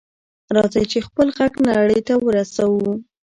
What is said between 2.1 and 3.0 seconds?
ورسوو.